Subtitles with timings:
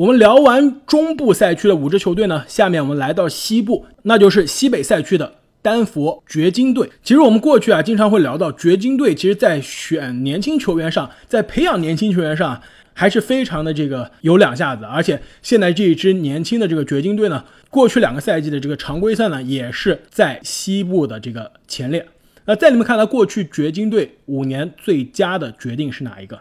[0.00, 5.30] 我们聊完中部赛区的五支球队呢，下面我们来到西部，那就是西北赛区的
[5.60, 6.90] 丹佛掘金队。
[7.02, 12.62] 其实我们过去啊，经常会聊到掘金队，其实在选年轻球员上，在培养年轻球员上，
[12.94, 14.86] 还是非常的这个有两下子。
[14.86, 22.08] 而且现在这一支年轻的这个掘金队呢，过去两个赛季的这个常规赛呢，也是在西部的这个前列。
[22.46, 26.40] 那在你们看来，过去掘金队五年最佳的决定是哪一个？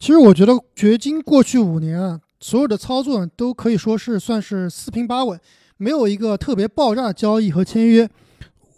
[0.00, 2.20] 其实我觉得掘金过去五年啊。
[2.42, 5.38] 所有的操作都可以说是算是四平八稳，
[5.76, 8.10] 没有一个特别爆炸的交易和签约。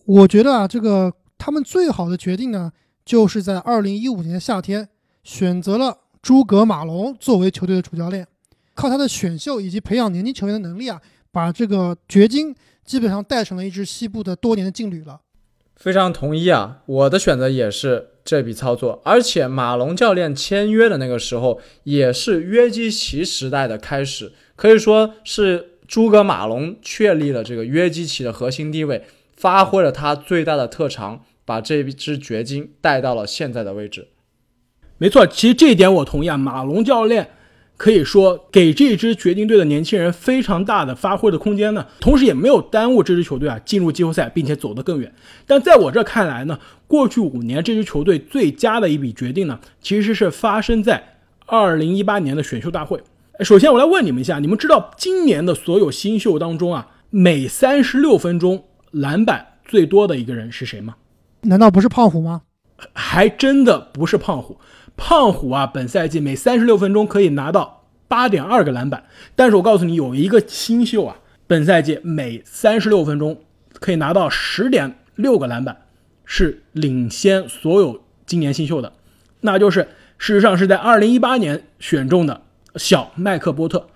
[0.04, 2.70] 我觉得啊，这个他们最好的决定呢，
[3.06, 4.86] 就是在二零一五年夏天
[5.22, 8.28] 选择了诸葛马龙作为球队的主教练，
[8.74, 11.00] 靠他的选秀以及培养年轻球员的能力啊，
[11.32, 12.54] 把这个掘金
[12.84, 15.22] 基本上带成了一支西部的多年的劲旅了。
[15.74, 18.10] 非常同意啊，我的选择也是。
[18.24, 29.04] 这笔操作，而且马龙教练签约的那个时候，也是约基奇时代的开始，可以说是诸葛马龙确立了这个约基奇的核心地位，
[29.36, 34.08] 发挥了他最大的特长，把这支掘金带到了现在的位置。
[34.96, 37.28] 没错，其实这一点我同意啊，马龙教练。
[37.76, 45.12] 可以说给这支掘金队的年轻人非常大的发挥的空间呢，同时也没有耽误这支球队啊进入季后赛，并且走得更远。
[45.44, 46.56] 但在我这看来呢，
[46.94, 53.02] 过去五年这支球队最佳的一笔决定呢，其实是发生在二零一八年的选秀大会。
[53.40, 60.94] 首先，我来问你们一下，你们知道今年的所有新秀当中啊，每三十六分钟篮板最多的一个人是谁吗？
[61.40, 62.42] 难道不是胖虎吗？
[62.92, 64.56] 还真的不是胖虎。
[64.96, 69.02] 胖虎啊，本赛季每三十六分钟可以拿到八点二个篮板，
[69.34, 71.16] 但是我告诉你，有一个新秀啊，
[71.48, 73.40] 本赛季每三十六分钟
[73.80, 75.76] 可以拿到十点六个篮板，
[76.24, 78.92] 是领先所有今年新秀的，
[79.40, 82.42] 那就是事实上是在二零一八年选中的
[82.76, 83.88] 小麦克波特，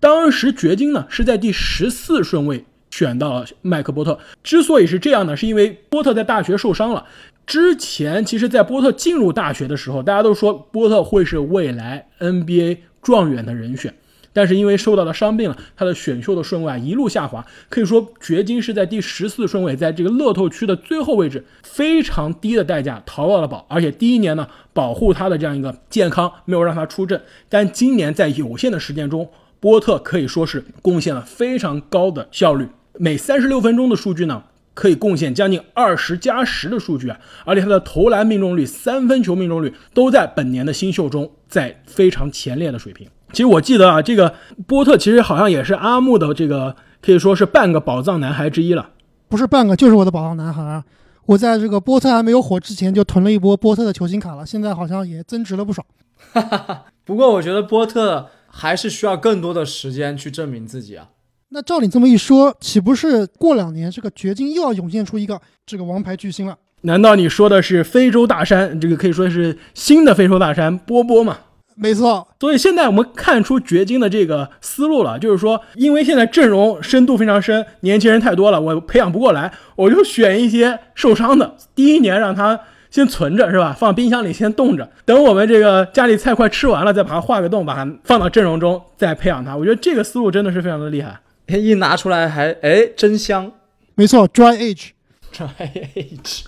[0.00, 7.04] 当时掘金呢是在第十四顺位选到了麦克波特，之所以是这样呢，是因为波特在大学受伤了。
[7.46, 13.94] 之前其实，在波特进入大学的时候，大家都说波特会是未来 NBA 状元的人选，
[14.36, 17.42] 但是因为受到了伤病了，他的选秀的顺位啊一路下滑。
[17.70, 27.22] 可以说，掘金是在第十四顺位，在这个乐透区的最后位置，非常低的代价淘到了宝，而且第一年呢，保护他的这样一个健康，没有让他出阵。
[27.48, 32.68] 但今年在有限的时间中，波特可以说是贡献了非常高的效率，
[32.98, 34.42] 每三十六分钟的数据呢。
[34.74, 43.08] 可以贡献将近二十加十的数据啊，而且他的投篮命中率、三分球命中率都在本年的新秀中在非常前列的水平。
[43.32, 44.34] 其实我记得啊，这个
[44.66, 48.90] 波特其实好像也是阿木的这个可以说是半个宝藏男孩之一了，
[49.28, 50.82] 不是半个就是我的宝藏男孩。
[51.26, 55.84] 我在这个波特还没有火之前就囤了一波波特的球星卡了，现在好像也增值了不少。
[56.32, 61.08] 哈哈，不过我觉得波特还是需要更多的时间去证明自己啊。
[61.48, 66.56] 那照你这么一说，岂不是过两年这个掘金又要涌现出一个这个王牌巨星了？
[66.82, 68.80] 难道你说的是非洲大山？
[68.80, 71.38] 这个可以说是新的非洲大山波波吗？
[71.78, 72.26] 没错。
[72.40, 82.58] 所以现在我们看出掘金的这个思路了，就是说，因为现在阵容深度非常深，年轻人太多了，我培养不过来，我就选一些受伤的，第一年让他
[82.90, 83.76] 先存着，是吧？
[83.78, 89.54] 放冰箱里先冻着，等我们这个家里菜快吃完了，再把它画个洞，把它放到阵容中，再培养他。
[89.54, 91.20] 我觉得这个思路真的是非常的厉害。
[91.48, 93.52] 一拿出来还哎真香，
[93.94, 96.42] 没错，dry age，dry age。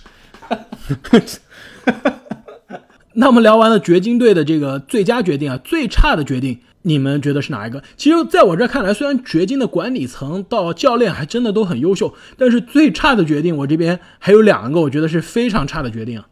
[3.19, 7.83] 那我们聊完了掘金队的这个最佳决定啊，最差的决定，你们觉得是哪一个？
[7.97, 16.29] 其实在我这看来，虽然掘金的管理层到教练还真的都很优秀，但是最差的决定，我这边还有两个，我觉得是非常差的决定啊。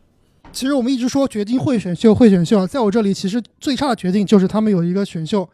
[0.53, 5.47] 其实我们一直说掘金会选秀，会选秀，在我这里，其实最差的决定就是他们有一个选秀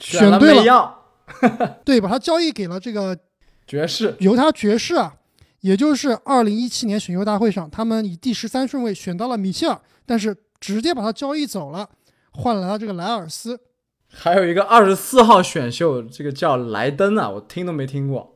[0.00, 0.98] 选对了。
[1.86, 3.16] 对，把他交易给了这个
[3.64, 5.14] 爵士，犹他爵士啊，
[5.60, 11.90] 也就是二零一七年选秀大会上，他们以第十三顺位选到了米切尔，但是直接把他交易走了，
[12.32, 13.60] 换来了这个莱尔斯。
[14.08, 18.34] 还有一个二十四号选秀，这个叫莱登啊，我听都没听过。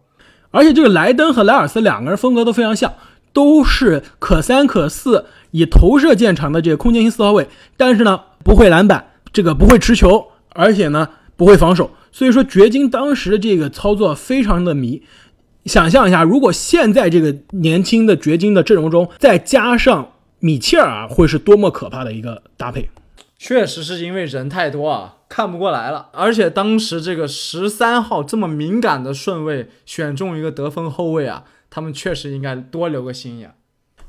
[0.51, 2.93] 而且这个莱登和莱尔斯两个人风格都非常像，
[3.33, 7.49] 都是可三可四，以投射见长的这个空间型四号位，
[7.79, 11.93] 但是呢，不会篮板，这个不会持球，而且呢，不会防守。
[12.13, 15.03] 所以说，掘金当时的这个操作非常的迷。
[15.65, 22.91] 想象一下，如果现在这个年轻的掘金的阵容中再加上米切尔啊，会是多么可怕的一个搭配！
[23.39, 26.09] 确实是因为人太多啊，看不过来了。
[26.13, 33.55] 而且当时这个十三号这么敏感的顺位选中一个得分后卫啊，他们确实应该多留个心眼。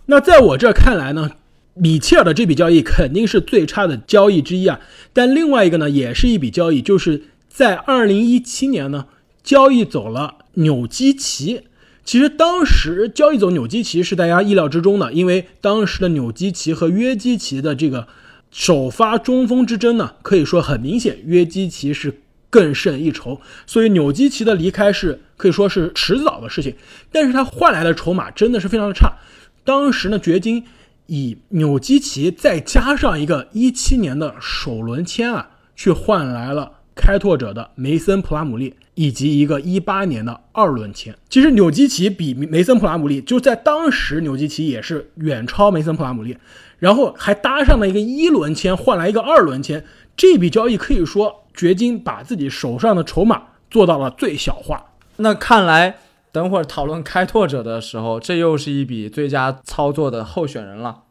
[0.07, 1.31] 那在我这看来呢，
[1.73, 4.79] 米切尔的这笔交易肯定是最差的交易之一啊。
[5.13, 7.23] 但另外一个呢，也是一笔交易，就是。
[7.51, 9.07] 在二零一七年呢，
[9.43, 11.63] 交易走了纽基奇。
[12.03, 18.07] 其实当时交易走纽基奇是大家意料之中的，因为当时的纽基奇和约基奇的这个
[18.49, 23.39] 首发中锋之争呢，可以说很明显，约基奇是更胜一筹。
[23.67, 26.73] 所以纽基奇的离开是可以说是迟早的事情。
[27.11, 29.13] 但是他换来的筹码真的是非常的差。
[29.63, 30.65] 当时呢，掘金
[31.05, 38.75] 以纽基奇再加上一个一七年的首轮签啊，去换来了开拓者的梅森普拉姆利。
[38.95, 46.37] 以及一个一八年的二轮签，其实纽基奇比梅森普拉姆利就在当时纽基奇也是远超梅森普拉姆利，
[46.79, 49.85] 然后还搭上了一个一轮签换来一个二轮签，
[50.17, 53.41] 这笔交易可以说掘金把自己手上的筹码
[53.71, 54.87] 做到了最小化。
[55.15, 55.99] 那看来
[56.33, 61.03] 等会儿讨论开拓者的时候，这又是一笔最佳操作的候选人了。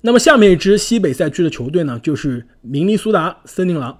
[0.00, 3.98] 那么下面一支西北赛区的球队呢，就是明尼苏达森林狼。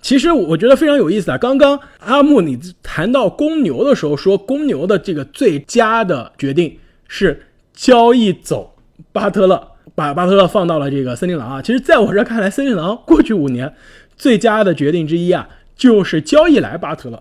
[0.00, 1.36] 其实我觉得非常有意思啊！
[1.36, 6.78] 刚刚阿木你谈到公牛的时候，说公牛的这个最佳的决定
[7.08, 8.76] 是交易走
[9.12, 11.60] 巴特勒，把巴特勒放到了这个森林狼啊。
[11.60, 13.74] 其实在我这看来，森林狼过去五年
[14.16, 17.20] 最佳的决定之一啊，就是交易来巴特勒，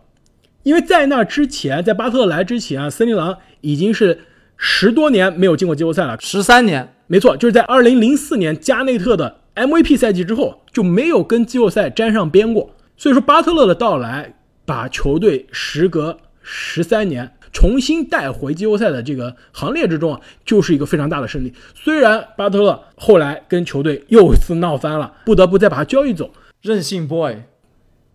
[0.62, 4.20] 因为在那之前，在巴特勒来之前啊，森林狼已经是
[4.56, 9.40] 十多年没有进过季后赛了，十三年，没错，就是在二零零四年加内特的。
[9.58, 21.54] MVP 赛季之后就没有跟季后赛沾上边过，所以说巴特勒的到来把球队时隔十三年重新带回季后赛的这个行列之中啊，就是一个非常大的胜利。
[21.74, 26.30] 虽然巴特勒后来跟球队又一次闹翻了，不得不再把他交易走，
[26.62, 27.38] 任性 boy，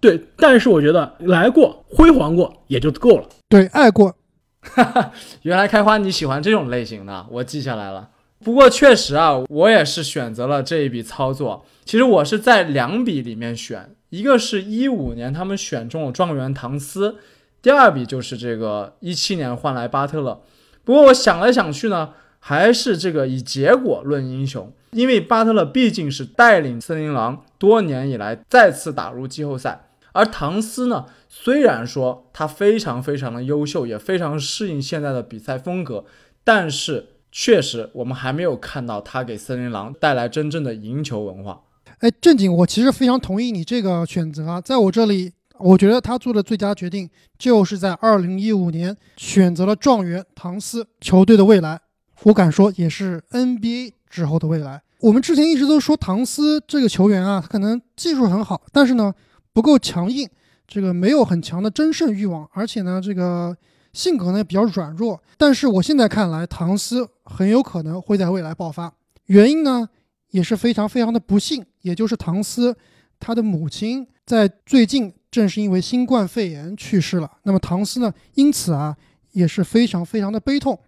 [0.01, 3.25] 对，但是我觉得来过辉煌过也就够了。
[3.49, 4.15] 对，爱过，
[4.61, 5.13] 哈哈，
[5.43, 8.11] 原来开花你喜欢这种类型的，我记下来了。
[8.43, 11.65] 不过确实啊，我也是选择了这一笔操作。
[11.85, 17.17] 其实我是在两笔里面选，一个是一五年他们选中了状元唐斯，
[17.61, 20.43] 第二笔就是这个一七年换来巴特勒。
[20.85, 22.11] 不过我想来想去呢，
[22.41, 36.05] 还是这个以结果论英雄，因为巴特勒毕竟是带领森林狼多年以来再次打入季后赛，而唐斯呢，虽然说他非常非常的优秀，也非常适应现在的比赛风格，
[36.45, 37.07] 但是。
[37.35, 41.63] 确实，我们还没有看到他给森林狼带来真正的赢球文化。
[42.01, 44.61] 哎，正经，我其实非常同意你这个选择啊。
[44.61, 47.09] 在我这里，我觉得他做的最佳决定
[47.39, 51.81] 就是在二零一五年选择了状元唐斯，球队的未来，
[52.25, 54.83] 我敢说也是 NBA 之后的未来。
[55.01, 59.11] 我们之前一直都说唐斯这个球员啊，他可能技术很好，但是呢
[59.55, 60.29] 不够强硬，
[60.69, 63.57] 这个没有很强的争胜欲望，而且呢这个。
[63.93, 68.93] 性格呢比较软弱，但是我现在看来，唐斯很有可能会在未来爆发。
[69.27, 69.89] 原因呢
[70.31, 72.77] 也是非常非常的不幸，也就是唐斯
[73.21, 77.31] 他的母亲在最近正是因为新冠肺炎去世了。
[77.43, 78.97] 那么唐斯呢，因此啊
[79.33, 80.79] 也是非常非常的悲痛。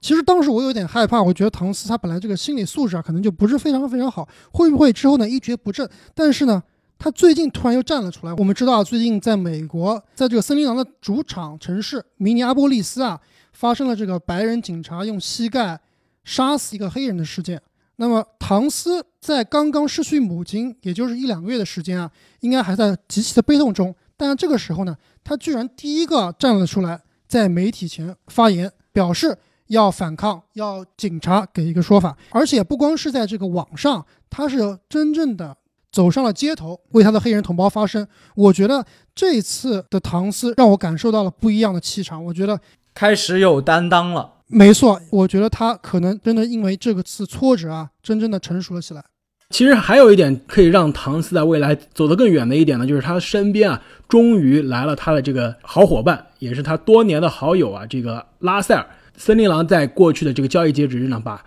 [0.00, 5.88] 其实当时我有点害怕，我觉得唐斯他本来这个心理素质啊可能就不是非常非常好，会不会之后呢一蹶不振？
[6.14, 6.62] 但是呢。
[6.98, 8.32] 他最近突然又站了出来。
[8.34, 13.20] 我们知道，最近在美国，在这个森林狼的主场城市明尼阿波利斯啊，
[13.52, 15.78] 发生了这个白人警察用膝盖
[16.24, 17.60] 杀死一个黑人的事件。
[17.96, 22.10] 那么，唐斯在刚刚失去母亲，也就是一两个月的时间啊，
[22.40, 23.94] 应该还在极其的悲痛中。
[24.16, 29.36] 但这个时候呢，他居然第一个站了出来，在媒体前发言，表示
[29.68, 32.16] 要反抗，要警察给一个说法。
[32.30, 35.56] 而且不光是在这个网上，他是真正的。
[35.94, 38.04] 走上了街头，为他的黑人同胞发声。
[38.34, 38.84] 我觉得
[39.14, 42.24] 这次的唐斯让我感受到了不一样的气场。
[42.24, 42.58] 我觉得
[42.92, 44.32] 开始有担当了。
[44.48, 49.04] 没错，我觉得他可能真的因为这个次挫折啊，真正的成熟了起来。
[49.50, 58.84] 其实还有一点可以让唐斯在未来走得更远的一点呢，就是他身边啊，终于来了他的这个好伙伴，也是他多年的好友啊，这个拉塞尔。
[59.16, 61.44] 森林狼在过去的这个交易截止日呢，把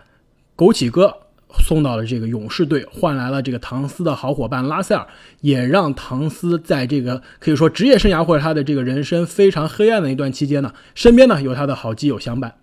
[0.56, 1.14] 枸杞哥。
[1.60, 5.08] 送到了这个勇士队，换来了这个唐斯的好伙伴拉塞尔，
[5.42, 12.56] 也让唐斯在这个可以说职业生涯或者他的这个人生非常黑暗的一段期间呢，身边呢有他的好基友相伴。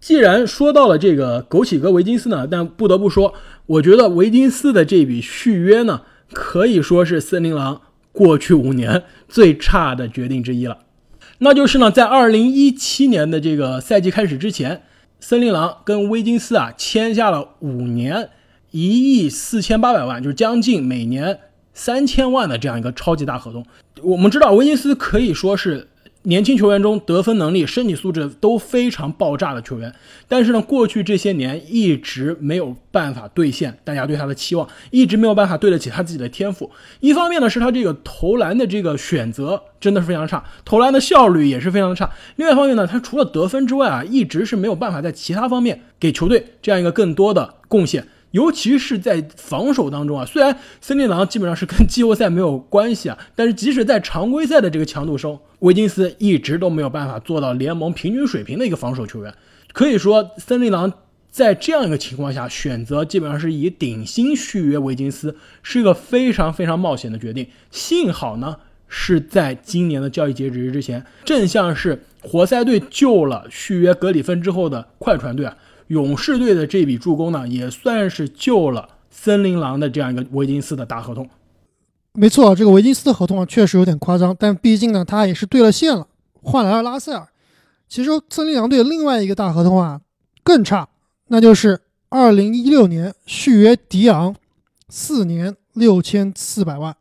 [0.00, 3.32] 既然说到了这个枸杞哥维金斯呢，但不得不说，
[3.64, 6.02] 我觉得维金斯的这笔续约呢，
[6.32, 7.80] 可以说是森林狼
[8.12, 10.78] 过去五年最差的决定之一了。
[11.38, 14.82] 那就是呢，在二零一七年的这个赛季开始之前。
[15.28, 18.30] 森林狼跟威金斯啊签下了五年
[18.70, 21.40] 一亿四千八百万，就是将近每年
[21.74, 23.66] 三千万的这样一个超级大合同。
[24.04, 25.88] 我们知道威金斯可以说是
[26.26, 29.94] 年轻球员中得分能力、身体素质都非常爆炸的球员，
[30.26, 36.68] 但是呢，过去这些年一直没有办法兑现大家对他的期望，一直没有办法对得起他自己的天赋。
[36.98, 42.10] 一方面呢，是他这个投篮的这个选择真的是非常差，投篮的效率也是非常的差。
[42.34, 48.04] 另外一方面呢，他除了得分之外啊，一直是没有办法在其他方面给球队这样一个更多的贡献。
[48.36, 59.32] 尤其是在防守当中啊，虽然森林狼基本上是跟季后赛没有关系啊，但是即使在常规赛的这个强度中，维金斯一直都没有办法做到联盟平均水平的一个防守球员。
[59.72, 60.92] 可以说，森林狼
[61.30, 67.46] 在这样一个情况下选择基本上是以顶薪续约维金斯，是一个非常非常冒险的决定。
[67.70, 75.56] 幸好呢，是在今年的交易截止日之前，正像是活塞队救了续约格里芬之后的快船队啊。
[75.88, 81.28] 勇士队的这笔助攻呢，也算是救了森林狼的这样一个维金斯的大合同。
[82.12, 86.08] 没错，这个维金斯的合同啊，确实有点夸张，但毕竟呢，他也是兑了现了，
[86.42, 87.28] 换来了拉塞尔。
[87.88, 90.00] 其实森林狼队的另外一个大合同啊
[90.42, 90.88] 更差，
[91.28, 94.34] 那就是二零一六年续约迪昂，
[94.88, 96.96] 四年六千四百万。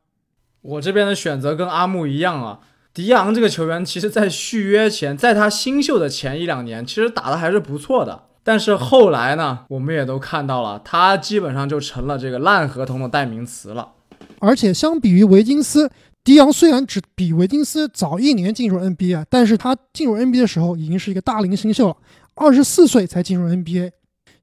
[0.62, 2.60] 我这边的选择跟阿木一样啊，
[2.94, 8.24] 迪昂这个球员，其实在续约前，在他新秀的前一两年，其实打的还是不错的。
[8.48, 13.94] 但是后来呢，我们也都看到了，他基本上就成了这个烂合同的代名词了。
[14.38, 15.90] 而且相比于维金斯，
[16.24, 21.98] 迪昂虽然只比维金斯早一年进入 NBA，但是他进入 NBA 的时候已经是一个大龄新秀了，
[22.36, 23.90] 二十四岁才进入 NBA。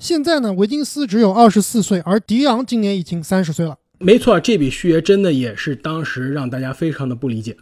[0.01, 3.77] 现在呢，维金斯只有二十四岁，而迪昂今年已经三十岁了。
[4.01, 7.57] 没错，这笔续约真的也是当时让大家非常的不理解。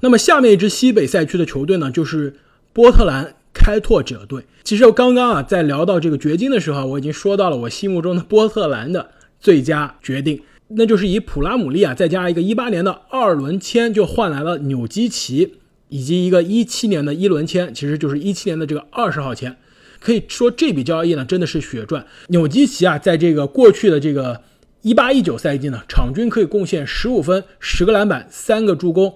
[0.00, 2.34] 那么下面一支西北赛区的球队呢，就是
[2.72, 3.36] 波特兰。
[3.52, 15.54] 开拓者队，其实我刚刚啊在聊到这个掘金的时候，我已经说到了我心目中的波特兰的最佳决定，那就是以普拉姆利啊再加一个一八年的二轮签，就换来了纽基奇，
[15.88, 19.56] 以及一个一七年的一轮签，其实就是一七年的这个二十号签。
[19.98, 22.06] 可以说这笔交易呢真的是血赚。
[22.28, 24.40] 纽基奇啊在这个过去的这个
[24.82, 29.12] 一八一九赛季呢，场均可以贡献十五分、十个篮板、三个助攻。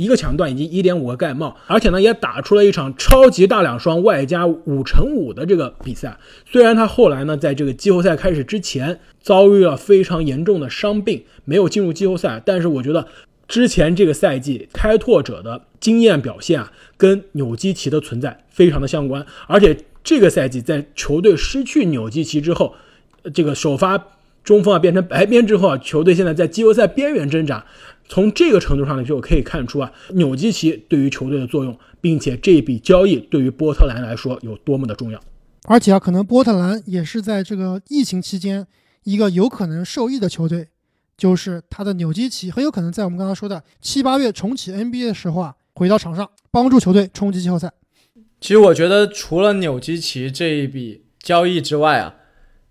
[0.00, 6.16] 一个抢断以及一点五个盖帽，而且呢也打出了一场超级大两双外加五乘五的这个比赛。
[6.50, 13.06] 虽然他后来呢在这个季后赛开始之前遭遇了非常严重的伤病，没有进入季后赛，但是我觉得
[13.46, 19.26] 之前这个赛季开拓者的经验表现啊，跟纽基奇的存在非常的相关。
[19.48, 22.74] 而且这个赛季在球队失去纽基奇之后，
[23.34, 24.02] 这个首发
[24.42, 27.66] 中锋啊变成白边之后啊，球队现在在季后赛边缘挣扎。
[28.10, 35.22] 从这个程度上呢就可以看出啊，纽基奇对于球队的作用，并且这笔交易对于波特兰来说有多么的重要。
[35.66, 38.66] 而且啊，可能波特兰也是在这个疫情期间
[39.04, 40.66] 一个有可能受益的球队，
[41.16, 47.70] 就是他的纽基奇很有可能在我们刚刚说的七八月重启 NBA 的时候啊，回到场上帮助球队冲击季后赛。
[48.40, 52.16] 其实我觉得除了纽基奇这一笔交易之外啊，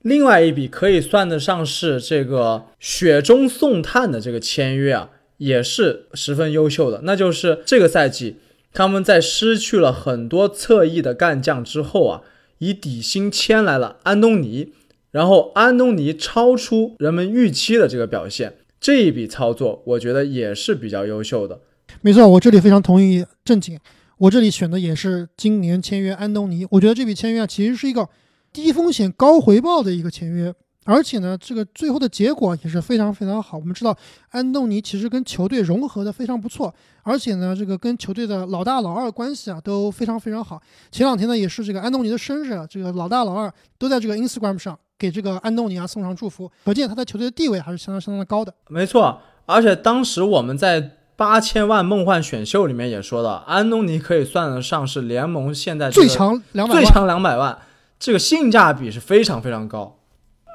[0.01, 5.11] 另外一笔可以算得上是这个雪中送炭的这个签约啊。
[5.39, 8.37] 也是十分优秀的，那就是这个赛季
[8.71, 12.21] 他们在失去了很多侧翼的干将之后啊，
[12.59, 14.73] 以底薪签来了安东尼，
[15.11, 21.61] 然后安东尼超出人们预期的这个表现，这一笔操作我觉得也是比较优秀的。
[22.01, 23.79] 没错，我这里非常同意正经，
[24.17, 28.07] 我这里选的也是今年签约安东尼，我觉得这笔签约啊其实是一个
[28.53, 30.53] 低风险高回报的一个签约。
[30.91, 33.59] 而且呢，这个最后的结果也是非常非常好。
[33.59, 33.95] 我们知道，
[34.31, 40.59] 安东尼其实跟球队融合的非常不错，而且呢，这个跟球队的老大老二关系啊都非常非常好。
[40.89, 48.51] 前两天呢，也是这个安东尼的生日，这个老大老二都在这个 Instagram 上给这个安东尼啊送上祝福，可见他在球队的地位还是相当相当的高的。
[48.67, 57.59] 没错，而且当时我们在八千万梦幻选秀里面也说到，安东尼可以算得上是联盟现在最强两百最强两百万，
[57.99, 59.98] 这个性价比是非常非常高。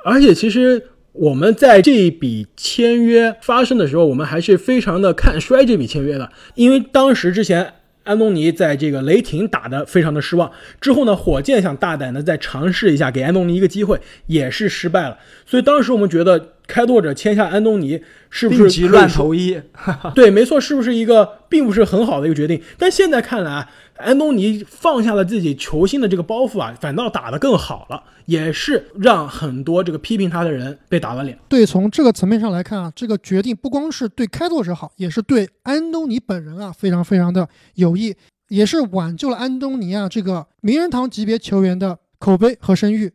[0.05, 7.73] 而且，其实我们在这一笔签约发生的时候，我们还是非常的看衰这笔签约的，因为当时之前
[8.05, 15.17] 安东尼在这个雷霆打的非常的失望，之后呢，火箭想大胆的再尝试一下，给安东尼一个机会，也是失败了。
[15.47, 19.59] 所以当时我们觉得开拓者签下安东尼是不是乱投医？
[20.15, 22.61] 对，没错，是不是一个并不是很好的一个决定？
[22.77, 23.69] 但现在看来。
[24.05, 31.39] 安东尼放下了自己球星的这个包袱啊，反倒打得更好了，也是让很多这个批评他的人被打了脸。
[31.49, 38.15] 对，从这个层面上来看啊，这个决定不光是对开拓者好，也是对安东尼本人啊非常非常的有益，
[38.49, 43.11] 也是挽救了安东尼啊这个名人堂级别球员的口碑和声誉。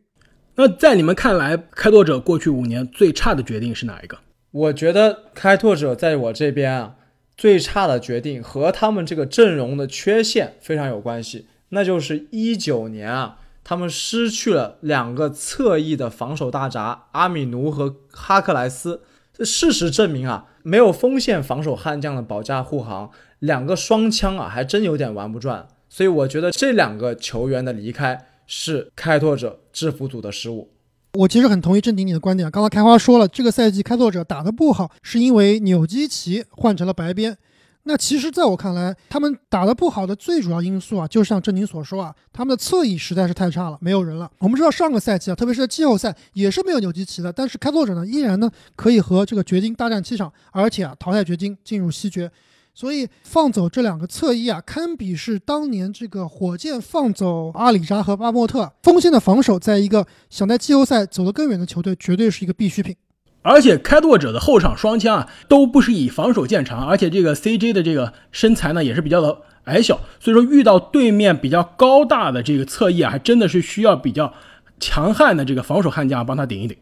[0.56, 4.18] 那在你们看来，开拓者过去五年最差的决定是哪一个？
[4.50, 6.96] 我觉得开拓者在我这边啊。
[7.40, 19.00] 最差的决定和他们这个阵容的缺陷非常有关系，那就是一九年啊，他们失去了两个侧翼的防守大闸阿米奴和哈克莱斯。
[19.32, 25.66] 这事实证明啊，没有锋线防守悍将的保驾护航，两个双枪啊，还真有点玩不转。
[25.88, 30.70] 所以我觉得这两个球员的离开是开拓者制服组的失误。
[31.14, 32.48] 我其实很同意郑鼎你的观点。
[32.50, 37.36] 刚才开花说了，这个赛季开拓者打得不好，是因为纽基奇换成了白边。
[37.84, 44.30] 那其实，在我看来，他们打得不好的最主要因素啊，就像郑宁所说啊，他们的侧翼实在是太差了，没有人了。
[44.38, 52.30] 我们知道上个赛季啊，特别是在季后赛也是没有纽基奇的，但是开拓者呢，依然呢可以和这个掘金大战七场，而且啊淘汰掘金进入西决。
[52.80, 58.72] 所以放走这两个侧翼啊，堪比是当年这个火箭放走阿里扎和巴莫特。
[58.82, 62.96] 锋线的防守，在一个想在季后赛走得更远的球队，绝对是一个必需品。
[63.42, 74.32] 而且开拓者的后场双枪啊，都不是以防守见长，而且这个 CJ 的这个身材呢，也是比较的矮小，所以说遇到对面比较高大的这个侧翼啊，还真的是需要比较
[74.78, 76.78] 强悍的这个防守悍将帮他顶一顶。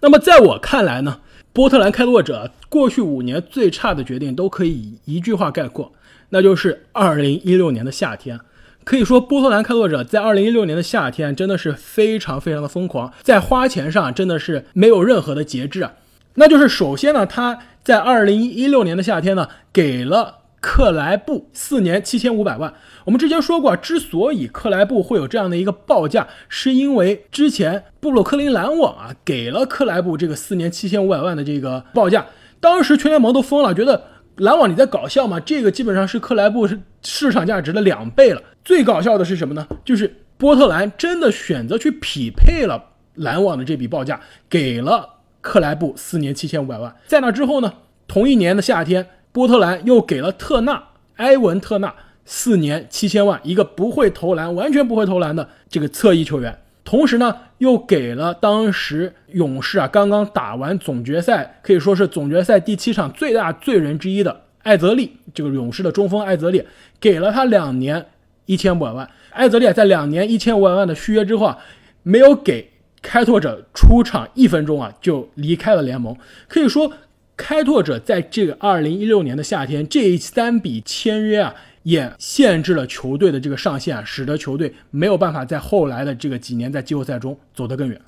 [0.00, 1.20] 那么在我看来呢？
[1.58, 5.90] 波特兰开拓者过去五年最差的决定都可以一句话概括，
[6.28, 8.38] 那就是二零一六年的夏天。
[8.84, 15.94] 可以说，波特兰开拓者在二零一六年的夏天真的是非常非常的疯狂，在花钱上真的是没有任何的节制啊。
[16.34, 20.36] 那就是首先呢，他在二零一六年的夏天呢，给了。
[20.60, 22.74] 克莱布四年七千五百万。
[23.08, 32.26] 我们之前说过，之所以克莱布会有这样的一个报价，是因为之前布鲁克林篮网啊给了克莱布这个四年七千五百万的这个报价，
[32.60, 34.04] 当时全联盟都疯了，觉得
[34.36, 35.40] 篮网你在搞笑吗？
[35.40, 38.42] 这个基本上是克莱布是市场价值的两倍了。
[38.62, 39.66] 最搞笑的是什么呢？
[39.86, 46.94] 就是波特兰真的选择去匹配了篮网的这笔报价，给了克莱布四年七千五百万。
[47.06, 47.72] 在那之后呢，
[48.06, 49.06] 同一年的夏天。
[49.30, 50.82] 波特兰又给了特纳
[51.16, 51.94] 埃文特纳
[52.30, 56.58] 四年七千万，一个不会投篮、完全不会投篮的这个侧翼球员。
[56.84, 66.62] 同时呢，又给了当时勇士啊刚刚打完总决赛，可以说是总决赛第七场最大罪人之一的艾泽利，这个勇士的中锋艾泽利，
[67.00, 68.04] 给了他两年
[68.44, 69.08] 一千五百万。
[69.30, 71.58] 艾泽利在两年一千五百万的续约之后啊，
[72.02, 76.14] 没有给开拓者出场一分钟啊，就离开了联盟。
[76.46, 76.92] 可以说。
[77.40, 81.54] 开拓者在这个二零一六年的夏天，这三笔签约啊，
[81.88, 87.98] 也限制了球队的这个上限啊，使得球队没有办法在后来的这个几年在季后赛中走得更远。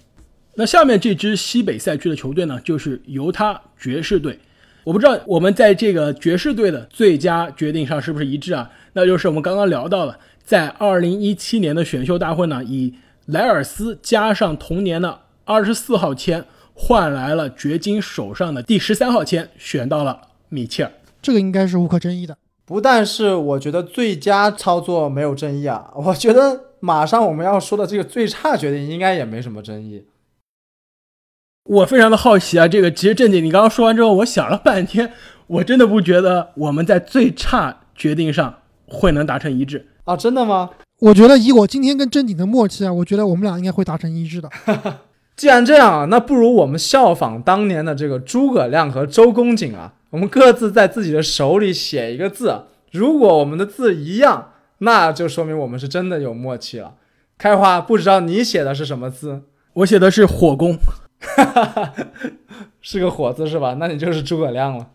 [0.55, 4.39] 那下面这支西北赛区的球队呢，就是犹他爵士队。
[4.85, 8.71] 我不知道我们在这个爵士队的最佳决定上是不是一致啊？
[8.93, 12.93] 那就是我们刚刚聊到了，在二零一七年的选秀大会呢，以
[13.25, 16.45] 莱尔斯加上同年的二十四号签。
[16.73, 22.39] 换来了掘金手上的第十三号签，选到了米切尔，这个应该是无可争议的。
[22.71, 30.07] 不但是我觉得最佳操作没有争议啊，我觉得马上我们要说的这个最差决定应该也没什么争议。
[31.65, 35.13] 我非常的好奇啊，这个其实正经，你刚刚说完之后，我想了半天，
[35.49, 40.17] 我真的不觉得我们在最差决定上会能达成一致啊？
[40.17, 40.71] 真的吗？
[41.01, 44.49] 我觉得以我今天跟正经的默契啊，我觉得我们俩应该会达成一致的。
[45.35, 52.65] 既然这样啊，那不如我们效仿当年的这个诸葛亮和周公瑾啊，我们各自在自己的手里写一个字。
[52.91, 56.95] 如果我们的字一样，那就说明我们是真的有默契了。
[57.39, 59.43] 开花，不知道你写的是什么字？
[59.75, 60.77] 我写的是火攻，
[62.83, 63.77] 是个火字是吧？
[63.79, 64.89] 那你就是诸葛亮了。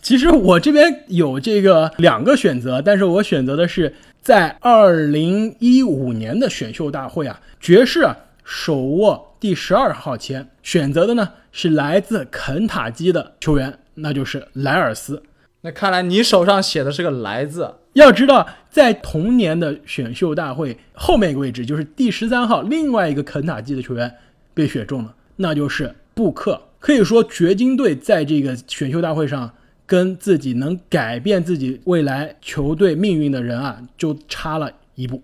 [0.00, 8.16] 其实我这边有这个两个选择，但是我选择的是在二零一五年的选秀大会啊，爵士啊。
[8.44, 15.22] 手握第十二号签，选择的呢是来自肯塔基的球员，那就是莱尔斯。
[15.62, 17.74] 那看来你手上写的是个“来”字。
[17.92, 24.12] 要知道，在同年的选秀大会后面一个位置，就是第十三号，另外一个肯塔基的球员
[24.54, 26.60] 被选中了，那就是布克。
[26.80, 29.52] 可以说，掘金队在这个选秀大会上，
[29.86, 35.22] 跟自己能改变自己未来球队命运的人啊，就差了一步。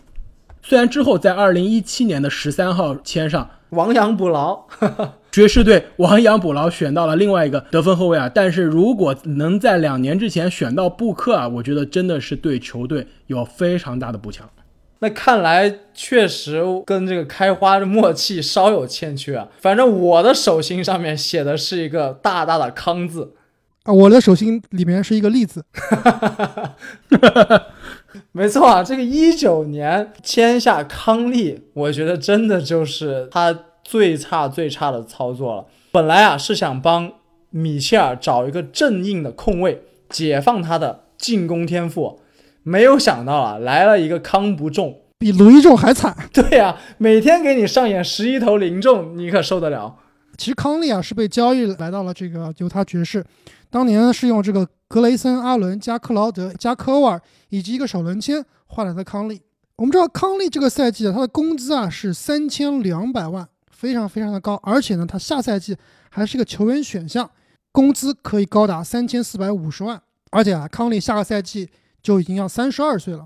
[0.62, 4.66] 虽然之后在二零一七年的十三号签上亡羊补牢，
[5.30, 14.48] 爵士队亡羊补牢选到了另外一个得分后卫啊，但是如果能在两年之前选到布克啊，我觉得真的是对球队有非常大的补强。
[15.00, 19.46] 那看来确实跟这个开花的默契稍有欠缺啊。
[19.60, 23.34] 反正我的手心上面写的是一个大大的康字
[23.84, 25.64] 啊，我的手心里面是一个利字。
[28.32, 33.56] 没错啊，这个一九年签下康利，我觉得真的就是他
[33.88, 35.64] 最差最差的操作了。
[35.90, 37.10] 本来啊是想帮
[37.48, 42.20] 米切尔找一个正印的空位，解放他的进攻天赋，
[42.62, 45.00] 没有想到啊，来了一个康不中。
[45.18, 46.14] 比卢一中还惨。
[46.30, 49.96] 对呀、每天给你上演十一投零中，你可受得了？
[50.36, 53.24] 其实康利啊是被交易来到了这个犹他爵士，
[53.70, 59.40] 当年呢是用这个格雷森、阿伦加克劳德加科沃尔以及一个首轮签换来的康利。
[59.76, 63.48] 我们知道康利这个赛季啊，他的工资啊是三千两百万，
[63.78, 65.76] 非常非常的高，而且呢，他下赛季
[66.10, 67.30] 还是个球员选项，
[67.70, 71.70] 工资可以高达三千四百五十万，而且啊，康利下个赛季
[72.02, 73.24] 就已经要三十二岁了。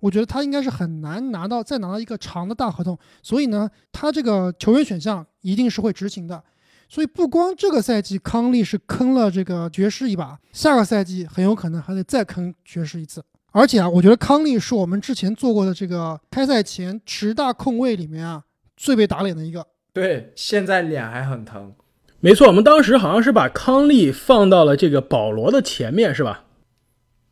[0.00, 6.42] 我觉得他应该是很难拿到再拿到一个长的大合同，所以呢，他这个球员选项一定是会执行的。
[6.88, 13.22] 所以不光这个赛季康利是坑了这个爵士一把，下个赛季很有可能还得再坑爵士一次。
[13.52, 18.42] 而且啊，我觉得康利是我们之前做过的这个开赛前十大控卫里面啊
[18.76, 19.64] 最被打脸的一个。
[19.94, 21.72] 对，现在脸还很疼。
[22.18, 26.44] 没错，我们当时好像是把康利放到了这个保罗的前面，是吧？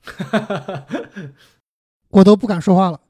[2.10, 3.00] 我都不敢说话了。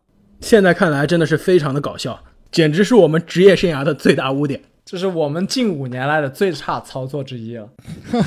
[0.41, 4.63] 现在看来真的是非常的搞笑，简直是我们职业生涯的最大污点。
[4.87, 7.69] 这是我们近五年来的最差操作之一了。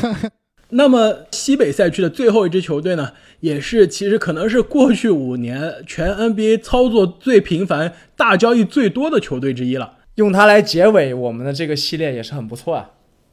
[0.70, 9.94] 那么西北赛区的最后一支球队呢，也是其实可能是过去五年全 NBA 操作最频繁、大交易最多的球队之一了。
[10.16, 12.92] 用它来结尾我们的这个系列也是很不错啊。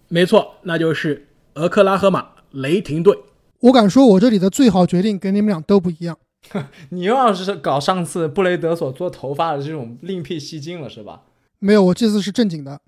[0.09, 3.17] 没错，那就是俄克拉荷马雷霆队。
[3.61, 6.19] 我敢说，我这里的最好决定跟你们俩都不一样。
[6.91, 11.23] 你又要是搞上次布雷德所做头发的这种另辟蹊径了，是吧？
[11.61, 12.81] 没有，我这次是正经的。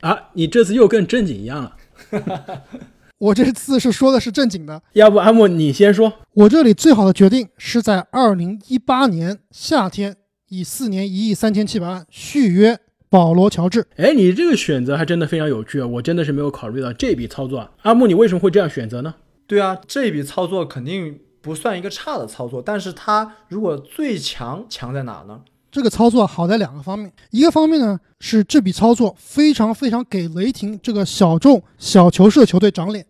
[0.00, 1.76] 啊，你这次又跟正经一样了。
[3.18, 4.80] 我这次是说的是正经的。
[4.94, 6.10] 要不阿木你先说？
[6.32, 10.16] 我这里最好的决定是在二零一八年夏天
[10.48, 12.78] 以四年一亿三千七百万续约
[13.10, 13.86] 保罗乔治。
[13.96, 15.86] 哎，你这个选择还真的非常有趣，啊！
[15.86, 17.70] 我真的是没有考虑到这笔操作啊。
[17.82, 19.14] 阿木，你为什么会这样选择呢？
[19.46, 25.40] 对啊，这笔操作肯定不算一个差的操作，但是它如果最强强在哪呢？
[25.70, 33.06] 这个操作好在两个方面，一个方面呢是这笔操作非常非常给雷霆这个小众小球市的球队长脸，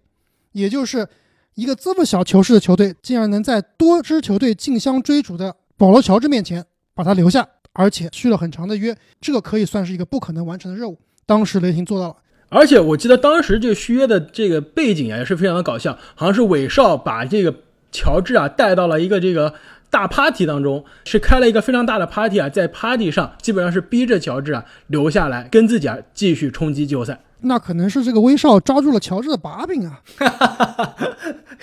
[0.52, 1.08] 也就是
[1.54, 7.46] 一个这么小球市的球队，竟然能在多支球队竞相追逐的保罗乔治面前把他留下，
[7.78, 10.98] 而且续了很长的约，这个可以算是一个不可能完成的任务。
[11.24, 12.16] 当时雷霆做到了。
[12.48, 17.54] 而且我记得当时这个续约的这个背景啊也是非常的搞笑，好像是韦少把这个
[17.92, 19.54] 乔治啊带到了一个这个
[19.90, 27.20] 大 party 当中，是开了一个非常大的 party 啊，在 party 上基本上是逼着乔治啊留下来跟自己啊继续冲击季后赛。
[27.42, 30.02] 那可能是这个威少抓住了乔治的把柄啊！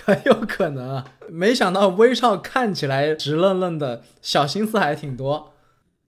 [0.06, 5.51] 很有可能啊，没想到威少看起来直愣愣的，小心思还挺多。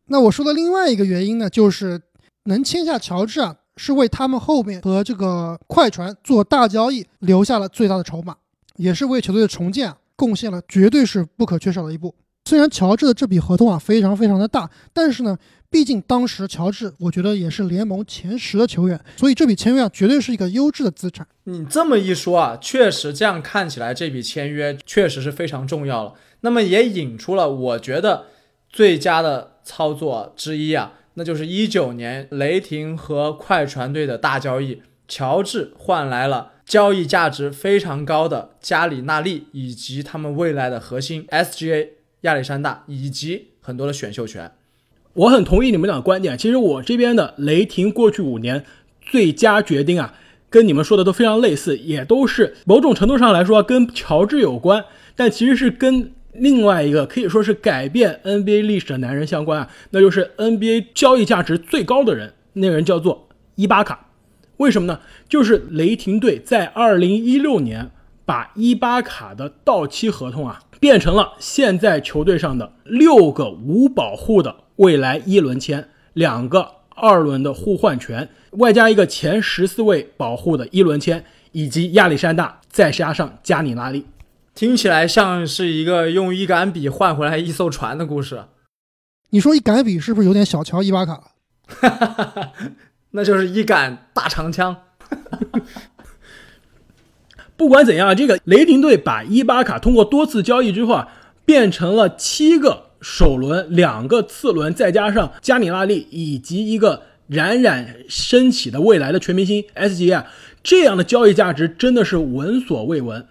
[0.08, 2.02] 那我说的另外一个原因呢，就是
[2.46, 8.36] 能签下乔治啊，是为他们后面和这个快船做大交易留下了最大的筹码，
[8.78, 12.16] 也是为球队的重建啊贡献了绝对是不可缺少的一步。
[12.46, 15.38] 虽然乔治的这笔合同啊非常非常的大，但是呢，
[15.70, 21.28] 毕竟当时乔治我觉得也是联盟前十的球员，所以这笔签约啊绝对是一个优质的资产。
[21.44, 26.14] 你这么一说啊，确实这样看起来，这笔签约确实是非常重要了。
[26.40, 28.28] 那么也引出了我觉得
[28.70, 41.90] 最佳的操作之一啊，那就是一九年雷霆和快船队的大交易，乔治换来了交易价值非常高的加里纳利以及他们未来的核心 SGA
[42.22, 44.50] 亚历山大以及很多的选秀权。
[45.14, 46.38] 我很同意你们俩的观点。
[46.38, 48.64] 其实我这边的雷霆过去五年
[49.02, 50.14] 最佳决定啊，
[50.50, 64.08] 跟你们说的都非常类似，也都是某种程度上来说跟乔治有关，但其实是跟另外一个可以说是改变 NBA 历史的男人相关啊，那就是 NBA 交易价值最高的人，那个人叫做伊巴卡。
[64.58, 65.00] 为什么呢？
[65.30, 67.92] 就是雷霆队在二零一六年
[68.26, 84.06] 把伊巴卡的到期合同啊变成了现在球队上的六个无保护的未来一轮签，两个二轮的互换权，外加一个前十四位保护的一轮签，以及亚历山大，再加上加里拉利。
[84.58, 88.46] 听起来像是一个用一杆笔换回来一艘船的故事，
[89.30, 92.54] 你说一杆笔是不是有点小瞧伊巴卡了？
[93.14, 94.76] 那就是一杆大长枪。
[97.56, 101.08] 不管怎样，这个雷霆队把伊巴卡通过多次交易之后啊，
[101.46, 110.26] 变成了七个首轮、两个次轮，再加上加米拉利以及一个冉冉升起的未来的全明星 SGA 啊，
[110.64, 113.24] 这样的交易价值真的是闻所未闻。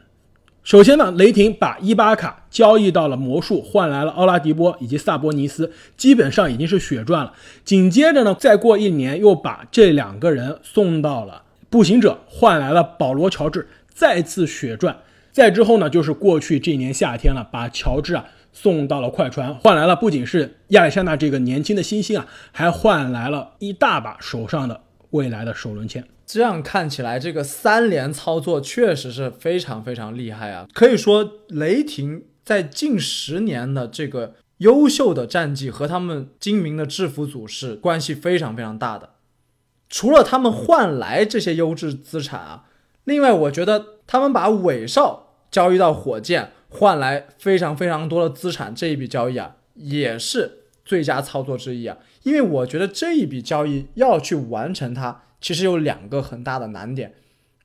[0.67, 7.33] 首先呢，雷霆把伊巴卡交易到了魔术，换来了奥拉迪波以及萨博尼斯，基本上已经是血赚了。
[7.65, 14.99] 紧接着呢，再过一年又把这两个人送到了步行者，换来了保罗乔治，再次血赚。
[15.31, 26.05] 再之后呢，就是过去这一年夏天了，把乔治啊送到了快船，换来了不仅是亚历山大这个年轻的新星啊，还换来了一大把手上的未来的首轮签。
[26.27, 30.67] 这样看起来，这个三连操作确实是非常非常厉害啊！
[30.75, 39.11] 可以说，雷霆在近十年的这个优秀的战绩和他们精明的制服组是关系非常非常大的。
[39.89, 42.65] 除了他们换来这些优质资产啊，
[43.05, 51.99] 另外我觉得他们把韦少交易到火箭，换来非常非常多的资产，这一笔交易啊，也是最佳操作之一啊！
[52.25, 55.23] 因为我觉得这一笔交易要去完成它。
[55.41, 57.15] 其实有两个很大的难点，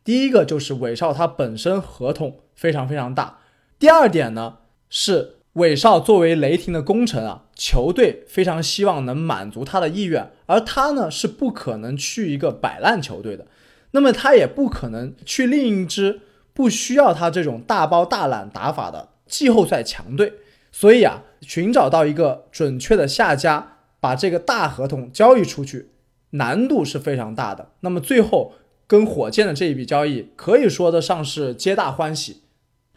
[0.03, 3.39] 第一个就是韦少他本身合同非常非常大，
[3.79, 4.57] 第二点呢
[4.89, 13.47] 是韦少作为雷霆的功臣啊，球队非常希望能满足他的意愿，而他呢是不可能去一个摆烂球队的，
[13.91, 16.21] 那么他也不可能去另一支
[16.53, 20.33] 不需要他这种大包大揽打法的季后赛强队，
[20.71, 25.89] 所以啊，寻找到一个准确的下家，把这个大合同交易出去。
[26.31, 27.69] 难度是非常大的。
[27.81, 28.53] 那么最后
[28.87, 32.41] 跟火箭的这一笔交易，可以说得上是皆大欢喜。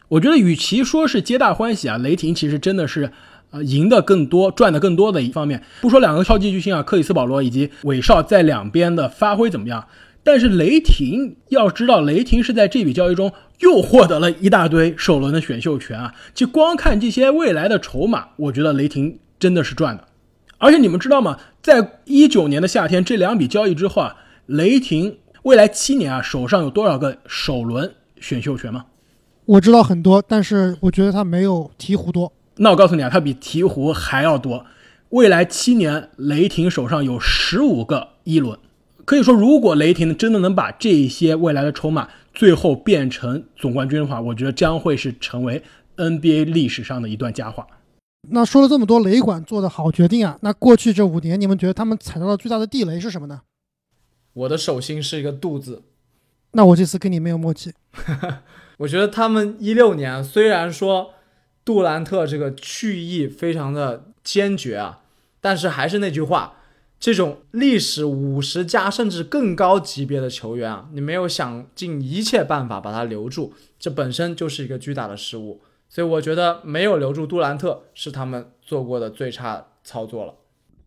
[0.09, 3.11] 我觉得与其说是皆大欢喜啊，雷霆其实真的是
[3.51, 5.63] 呃赢的更多、赚的更多的一方面。
[5.81, 9.87] 不说两个超级巨星啊，克里斯保罗以及韦少在两边的发挥怎么样，
[10.23, 16.13] 但是雷霆要知道，雷霆是在这笔交易中又获得了一大堆首轮的选秀权啊。
[16.33, 20.07] 就光看这些未来的筹码，我觉得雷霆真的是赚的。
[20.65, 21.37] 而且你们知道吗？
[21.61, 24.15] 在一九年的夏天，这两笔交易之后啊，
[24.47, 28.85] 雷霆未来七年啊，手上有多少个首轮选秀权吗？
[29.45, 32.33] 我知道很多，但是我觉得他没有鹈鹕多。
[32.55, 34.65] 那我告诉你啊，他比鹈鹕还要多。
[35.09, 38.57] 未来七年，雷霆手上有十五个一轮。
[39.05, 45.61] 可以说，如果雷霆真的能把这些未来的筹码最后变成总冠军的话，我觉得将会是成为
[45.95, 47.67] NBA 历史上的一段佳话。
[48.29, 50.37] 那说了这么多，雷管做的好决定啊！
[50.41, 53.41] 那过去这五年，你们觉得他们踩到了最大的地雷是什么呢？
[54.33, 55.83] 我的手心是一个肚子。
[56.51, 57.73] 那我这次跟你没有默契。
[58.79, 61.13] 我觉得他们一六年虽然说
[61.63, 65.01] 杜兰特这个去意非常的坚决啊，
[65.39, 66.57] 但是还是那句话，
[66.99, 75.61] 这种历史五十加甚至更高级别的球员啊，你没有想尽一切办法把他留住，这本身就是一个巨大的失误。
[75.89, 80.33] 所以我觉得没有留住杜兰特是他们做过的最差操作了。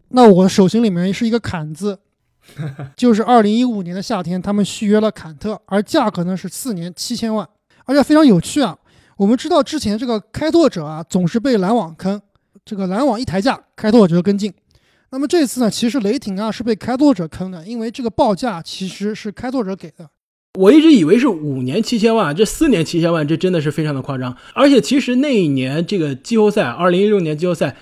[0.09, 1.99] 那我手心里面是一个坎字，
[2.97, 7.49] 就是二零一五年的夏天，他们续约了坎特，而价格呢是四年七千万，
[7.85, 8.77] 而且非常有趣啊。
[9.17, 12.21] 我们知道之前这个开拓者啊总是被篮网坑，
[12.65, 14.53] 这个篮网一抬价，开拓者就跟进。
[15.11, 20.09] 那么这次呢，其实雷霆啊是被开拓者坑的，因为这个报价其实是开拓者给的。
[20.55, 24.37] 我一直以为是五年七千万，这四年七千万，这真的是非常的夸张。
[24.55, 27.77] 而且其实那一年这个季后赛，二零一六年季后赛，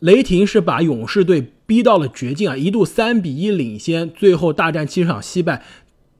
[0.00, 5.62] 雷霆是把勇士队逼到了绝境啊，一度三比一领先，最后大战七场惜败，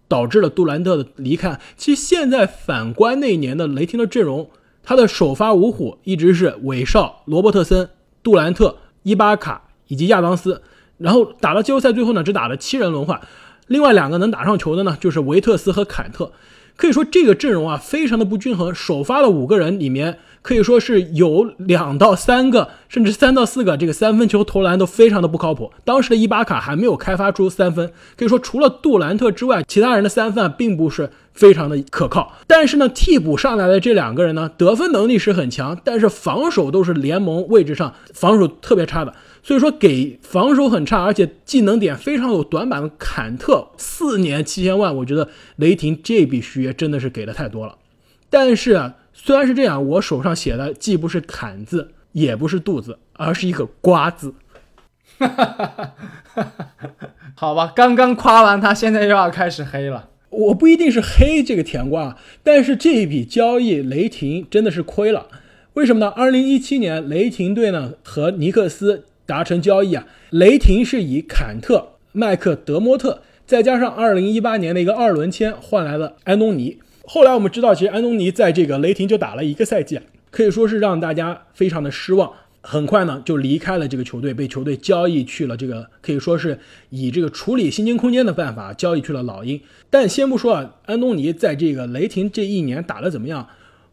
[0.09, 1.61] 导致了杜兰特的离开。
[1.77, 4.49] 其实现在反观那一年的雷霆的阵容，
[4.83, 7.91] 他的首发五虎一直是韦少、罗伯特森、
[8.23, 10.63] 杜兰特、伊巴卡以及亚当斯，
[10.97, 13.21] 然后打到季后赛最后呢，只打了七人轮换。
[13.71, 16.33] 另外两个能打上球的呢，就是维特斯和坎特。
[16.75, 18.75] 可以说这个阵容啊，非常的不均衡。
[18.75, 25.71] 首发的五个人里面，可以说是有两到三个，甚至三到四个，这个三分球投篮都非常的不靠谱。
[25.85, 32.33] 当时的伊巴卡还没有开发出三分，可以说除了杜兰特之外，其他人的三分啊并不是非常的可靠。
[32.49, 39.15] 但是呢，替补上来的这两个人呢，得分能力是很强，但是防守都是联盟位置上防守特别差的。
[39.43, 47.79] 所以说，给防守很差，而且技能点非常有短板的坎特，四年七千万，我觉得雷霆这笔续约真的是给的太多了。
[48.29, 54.35] 但是虽然是这样，我手上写的既不是坎字，也不是肚子，而是一个瓜字。
[57.35, 60.11] 好吧，刚刚夸完他，现在又要开始黑了。
[60.29, 65.27] 我不一定是黑这个甜瓜，但是这一笔交易，雷霆真的是亏了。
[65.73, 66.09] 为什么呢？
[66.09, 69.07] 二零一七年，雷霆队呢和尼克斯。
[69.31, 70.05] 达成交易啊！
[70.31, 76.79] 雷霆是以坎特、麦克德莫特，再加上二零一八年的一个二轮签换来了安东尼。
[77.05, 80.01] 后来我们知道，其实安东尼在这个雷霆就打了一个赛季，
[80.33, 82.33] 可以说是让大家非常的失望。
[82.63, 89.61] 很快呢，就离开了这个球队，被球队交易去了这个可以说是以这个处理薪金空间的办法交易去了老鹰。
[89.89, 93.47] 但先不说啊，安东尼在这个雷霆这一年打得怎么样？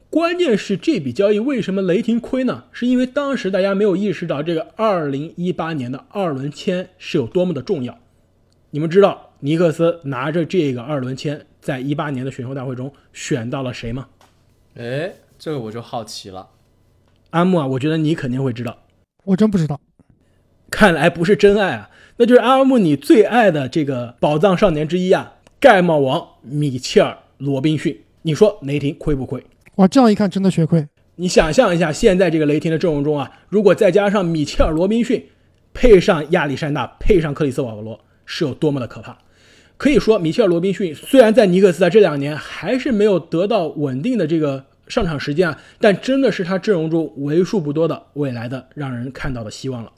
[0.10, 2.64] 关键是这笔交易为什么雷霆亏呢？
[2.72, 8.00] 是因为当时大家没有意识到这个二零一八年的二轮签是有多么的重要。
[8.70, 14.08] 你们知道尼克斯拿着这个二轮签在一八年的选秀大会中选到了谁吗？
[14.76, 16.48] 哎，这个我就好奇了。
[17.32, 18.78] 阿木啊，我觉得你肯定会知道，
[19.26, 19.80] 我真不知道。
[20.72, 28.02] 看来不是真爱啊，那就是阿木你最爱的这个宝藏少年之一啊，盖帽王米切尔·罗宾逊。
[28.22, 29.44] 你说雷霆亏不亏？
[29.78, 30.88] 哇，这样一看真的血亏。
[31.16, 35.24] 你想象一下，现在这个雷霆的阵容中啊，如果再加上米切尔·罗宾逊，
[35.74, 39.18] 配上亚历山大，配上克里斯·保罗，是有多么的可怕？
[39.78, 49.92] 可以说，米切尔·罗宾逊虽然在尼克斯的这两年还是没有得到稳定的这个上场时间啊，但真的是他阵容中为数不多的未来的让人看到的希望了。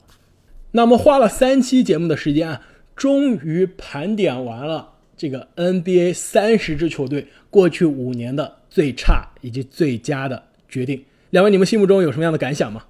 [0.72, 2.60] 那么花了三期节目的时间啊，
[2.94, 11.04] 终于盘点完了这个 NBA 三十支球队过去五年的最差以及最佳的决定。
[11.30, 12.84] 两位，你们心目中有什么样的感想吗？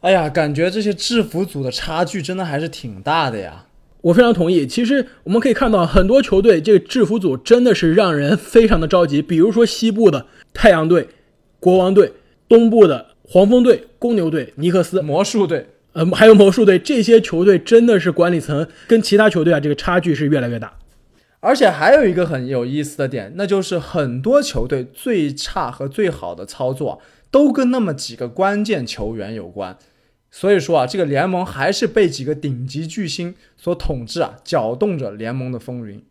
[0.00, 3.66] 哎呀，感觉这些制服组的差距真的还是挺大的呀。
[4.02, 4.66] 我非常同意。
[4.66, 9.22] 其实我们可以看到，很多球队这个制服组真的是让人非常的着急。
[9.22, 11.08] 比如说西部的太阳队、
[11.58, 12.12] 国王队，
[12.46, 20.70] 东部的黄蜂队、公牛队、尼克斯、魔术队，呃，还有魔术队，这些球队真的是管理层跟其他球队啊，这个差距是越来越大。
[21.44, 29.76] 而且还有一个很有意思的点，那就是很多球队最差和最好的操作都跟那么几个关键球员有关。
[30.30, 36.02] 所以说啊，这个联盟还是被几个顶级巨星所统治啊，搅动着联盟的风云。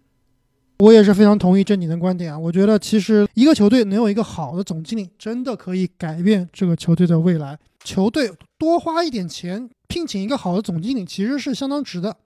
[0.78, 7.58] 我也是非常同意这你的观点啊，我觉得其实一个球队能有一个好的总经理，真的可以改变这个球队的未来。
[7.84, 12.18] 球队多花一点钱聘请一个好的总经理，其实是相当值的，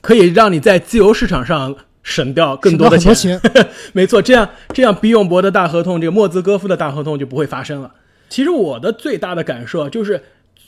[0.00, 3.14] 可以让你在自由市场上省掉更多的钱。
[3.14, 3.40] 钱
[3.92, 7.94] 没错，这样这样，比永博的大合同，这个莫兹戈夫的大合同就不会发生了。
[8.28, 10.22] 其实我的最大的感受就是。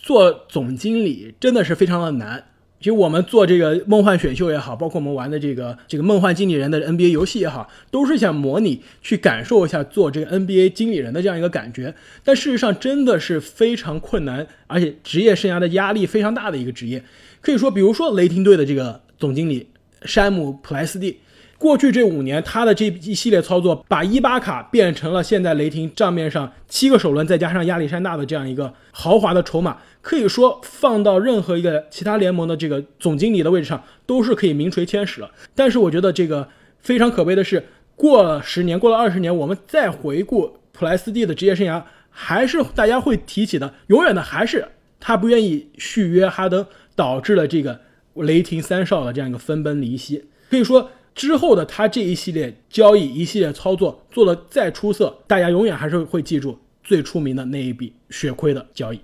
[0.05, 2.45] 做总经理真的是非常的难。
[2.81, 11.95] 其实我们做这个梦幻选秀也好，包括我们玩的这个这个梦幻经理人的 NBA 游戏也好，都是想模拟去感受一下做这个 NBA 经理人的这样一个感觉。
[12.25, 17.05] 但事实上真的是非常困难，而且职业生涯的压力非常大的一个职业。
[17.40, 19.68] 可以说，比如说雷霆队的这个总经理
[20.04, 21.20] 山姆普莱斯蒂。
[21.58, 35.30] 过去这五年，他的这一系列操作，把伊巴卡变成了现在雷霆账面上七个首轮，再加上亚历山大的这样一个豪华的筹码，可以说放到任何一个其他联盟的这个总经理的位置上，都是可以名垂千史了。
[35.54, 36.48] 但是我觉得这个
[36.80, 44.66] 非常可悲的是，过了十年，过了二十年，我们再回顾普莱斯蒂的职业生涯，还是大家会提起的，永远的还是
[44.98, 47.80] 他不愿意续约哈登，导致了这个
[48.14, 50.25] 雷霆三少的这样一个分崩离析。
[50.51, 50.90] 可以说。
[51.14, 59.01] 之后的他这一系列交易、一系列操作做的再出色，大家永远还是会记住最出名的那一笔血亏的交易。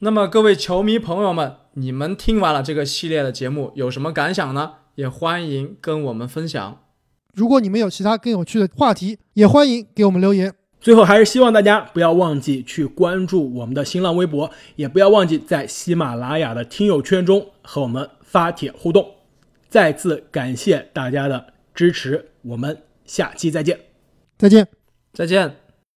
[0.00, 4.72] 那么各位球迷朋友们，你们听完了这个系列的节目有什么感想呢？
[4.96, 6.82] 也欢迎跟我们分享。
[7.32, 10.52] 如果你们有其他更有趣的话题，也欢迎给我们留言。
[10.82, 19.14] 最后还是希望大家不要忘记去关注我们的新浪微博，也不要忘记在喜马拉雅的听友圈中和我们发帖互动。
[19.68, 23.78] 再次感谢大家的支持，我们下期再见，
[24.38, 24.66] 再见，
[25.12, 25.61] 再见。